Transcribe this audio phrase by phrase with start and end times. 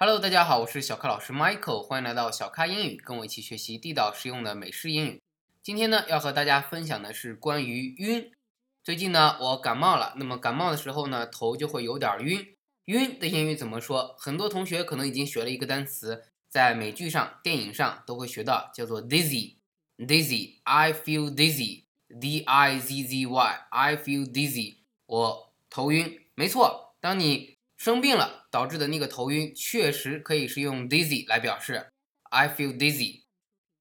[0.00, 5.20] Hello，大家好，我是小咖老师 Michael，欢迎来到小咖英语，跟我一起学习地道实用的美式英语。
[5.60, 8.30] 今天呢，要和大家分享的是关于晕。
[8.84, 12.54] 最近呢，我感冒了，那么感冒的时候呢，头就会有点晕。
[12.84, 14.14] 晕的英语怎么说？
[14.16, 19.56] 很多同学可能已经学了一个单词，在美剧上、电影上都会学到，叫做 dizzy。
[19.98, 24.76] dizzy，I feel dizzy，D I Z Z Y，I feel dizzy，
[25.06, 26.20] 我头晕。
[26.36, 31.92] 没错，当你生病了导致的那个头晕，确实可以是用 dizzy 来表示。
[32.24, 33.20] I feel dizzy。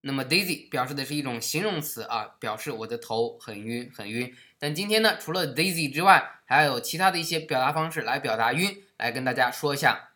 [0.02, 4.36] 那么 dizzy 表示的是一种形容词啊，表示我的头很晕很晕。
[4.60, 10.12] 但今天呢，除了 dizzy 之外，还有其他的一些表达方式来表达晕，来跟大家说一下。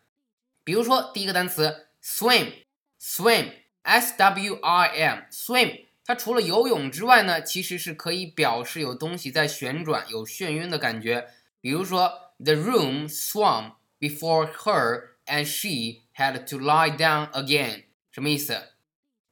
[0.62, 11.30] 比如说第一个单词 swim，swim，s w i m，swim，它除了游泳之外呢，其实是可以表示有东西在旋转，有眩晕的感觉。
[11.60, 12.21] 比如说。
[12.41, 17.85] The room swam before her, and she had to lie down again.
[18.11, 18.53] 什么意思？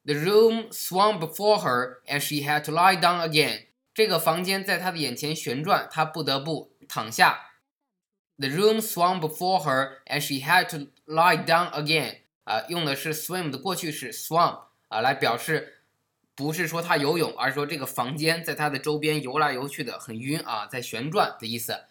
[0.04, 3.68] The room swam before her, and she had to lie down again.
[3.94, 7.52] 这个房间在她的眼前旋转，她不得不躺下。
[8.38, 12.18] The room swam before her, and she had to lie down again.
[12.44, 15.82] 啊，用的是 swim 的过去式 swam 啊，来表示
[16.36, 21.86] 不是说她游泳，而是说这个房间在她的周边游来游去的，很晕啊，在旋转的意思。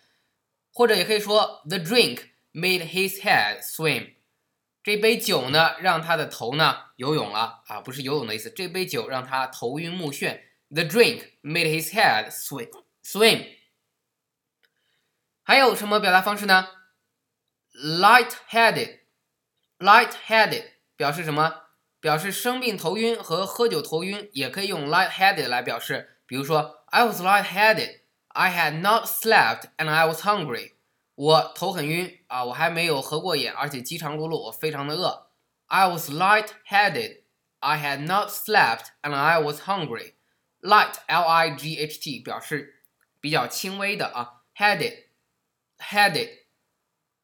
[0.73, 4.13] 或者也可以说，the drink made his head swim。
[4.81, 8.49] 这杯酒呢，让他的头呢游泳了啊，不是游泳的意思。
[8.49, 10.41] 这杯酒让他头晕目眩。
[10.69, 12.69] The drink made his head swim
[13.03, 13.57] swim。
[15.43, 16.69] 还有什么表达方式呢
[17.73, 21.63] ？light-headed，light-headed 表示什么？
[21.99, 26.21] 表示生病头晕和喝酒头晕，也可以用 light-headed 来表示。
[26.25, 27.99] 比如说，I was light-headed。
[28.38, 30.72] I had not slept and I was hungry。
[31.14, 35.30] 我头很晕啊，我还没有合过眼，而且饥肠辘辘，我非常的饿。
[35.66, 37.22] I was light-headed.
[37.60, 40.14] I had not slept and I was hungry.
[40.60, 42.82] Light, L-I-G-H-T 表示
[43.20, 45.04] 比较轻微的啊，headed,
[45.78, 46.30] headed,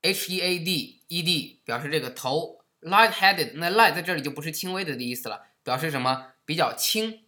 [0.02, 6.32] H-E-A-D-E-D 表示这个头，light-headed 那 light 在这里就不是轻微的的意思了，表示什么？
[6.44, 7.24] 比较轻，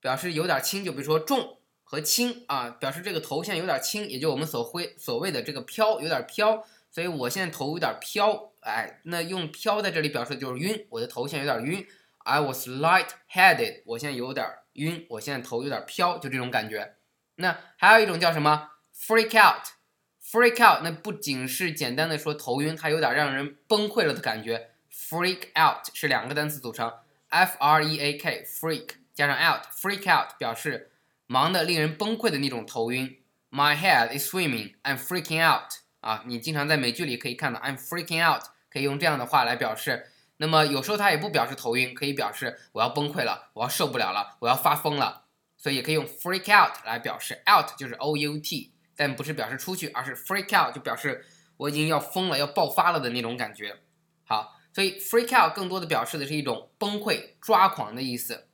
[0.00, 1.60] 表示有点轻，就比如说重。
[1.93, 11.85] 和轻啊，表示这个头现在有点轻，也就我们所会所谓的这个飘，有点飘，所以我现在头有点飘，哎，那用飘在这里表示的就是晕，我的头现在有点晕
[12.23, 14.43] ，I was light-headed，我现在有点
[14.73, 16.95] 晕，我现在头有点飘，就这种感觉。
[17.35, 24.71] 那还有一种叫什么？freak out，freak out，那不仅是简单的说头晕，它有点让人崩溃了的感觉。
[24.91, 26.91] freak out 是两个单词组成
[27.29, 30.89] ，f-r-e-a-k，freak 加上 out，freak out 表示。
[31.33, 34.75] 忙的令人崩溃的那种头晕，My head is swimming.
[34.83, 35.63] I'm freaking out.
[35.99, 40.11] 啊，你经常在美剧里可以看到 I'm freaking out，可以用这样的话来表示。
[40.37, 45.23] 那么有时候它也不表示头晕，可以表示我要崩溃了，我要受不了了，我要发疯了。
[45.57, 51.25] 所以也可以用 freak out 来表示，out 就是 o u t，但不是表示出去，而是 freak out 就表示
[51.57, 53.77] 我已经要疯了，要爆发了的那种感觉。
[54.23, 58.49] 好，所以 freak out 更多的表示的是一种崩溃、抓狂的意思。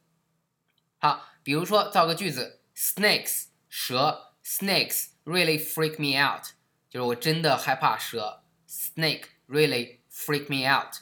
[0.97, 2.59] 好，比如说造个句子。
[2.78, 6.48] Snakes 蛇，Snakes really freak me out，
[6.91, 8.42] 就是我真的害怕蛇。
[8.69, 10.97] Snake really freak me out，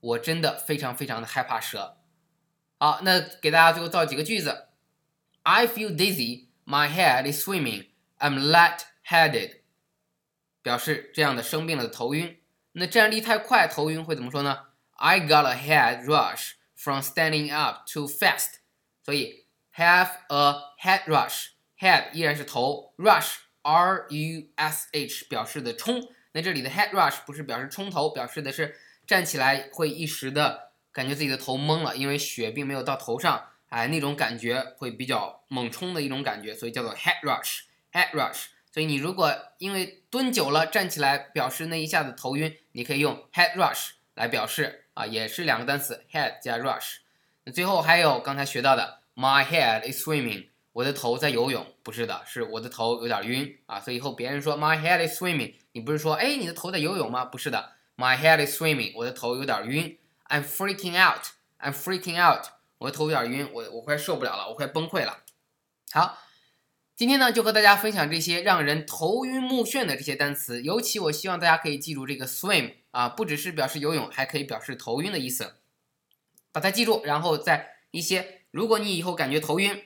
[0.00, 1.98] 我真的非常非常的害怕蛇。
[2.78, 4.68] 好，那给大家最后造几个句子。
[5.42, 7.88] I feel dizzy, my head is swimming,
[8.18, 9.60] I'm light-headed，
[10.62, 12.40] 表示这样的生病了的头晕。
[12.72, 14.66] 那站立太快头晕会怎么说呢？
[14.96, 18.56] I got a head rush from standing up too fast，
[19.02, 19.44] 所以。
[19.79, 21.51] Have a head rush.
[21.79, 26.09] Head 依然是头，rush R U S H 表示的冲。
[26.33, 37.61] 那这里的 head rush 不是表示冲头，表示的是站起来会一时的感觉自己的头懵了，因为血并没有到头上，哎，那种感觉会比较猛冲的一种感觉，所以叫做 head rush.
[37.93, 38.47] Head rush.
[38.73, 46.97] 所以你如果因为蹲久了站起来表示那一下子头晕，你可以用 head rush 来表示啊，也是两个单词 head 加 rush。
[47.45, 48.98] 那最后还有刚才学到的。
[49.19, 53.77] My head is swimming，我的头在游泳，不是的，是我的头有点晕啊。
[53.77, 57.25] 所以以后别人说 My head is swimming，你不是说哎你的头在游泳吗？
[57.25, 59.97] 不是的，My head is swimming，我的头有点晕。
[60.29, 62.45] I'm freaking out，I'm freaking out，
[62.77, 65.17] 我的头有点晕，我我快受不了了，我快崩溃了。
[65.91, 66.17] 好，
[66.95, 75.55] 今天呢就和大家分享这些让人头晕目眩的这些单词，尤其我希望大家可以记住这个 swim 啊，不只是表示游泳，还可以表示头晕的意思，
[76.53, 78.38] 把它记住，然后在一些。
[78.51, 79.83] 如果你以后感觉头晕，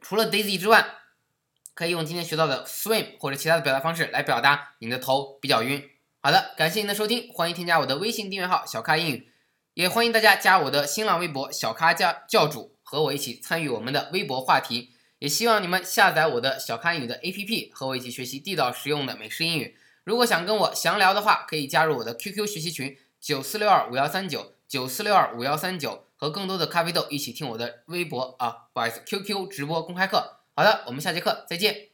[0.00, 0.86] 除了 dizzy 之外，
[1.74, 5.88] 可以用今天学到的 swim 或者其他的表达方式来表达你的头比较晕。
[6.20, 9.32] 好的，感谢您的收听，欢迎添加我的微信订阅号“小咖英语”，
[9.74, 14.92] 也欢迎大家加我的新浪微博“小咖教教主”，和我一起参与我们的微博话题。
[15.18, 19.76] 也希望你们下载我的小咖英语的 APP，和我一起学习地道实用的美式英语。
[20.04, 30.38] 如果想跟我详聊的话，可以加入我的 QQ 学习群九四六二五幺三九九四六二五幺三九，和更多的咖啡豆一起听我的微博啊，不好意思，QQ 直播公开课。
[30.54, 31.91] 好的，我们下节课再见。